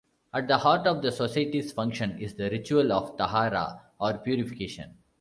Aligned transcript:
At 0.33 0.47
the 0.47 0.57
heart 0.57 0.87
of 0.87 1.03
the 1.03 1.11
society's 1.11 1.71
function 1.73 2.17
is 2.17 2.33
the 2.33 2.49
ritual 2.49 2.91
of 2.91 3.15
"tahara", 3.17 3.81
or 3.99 4.17
purification. 4.17 4.95